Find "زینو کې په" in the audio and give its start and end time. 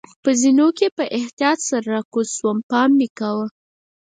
0.41-1.03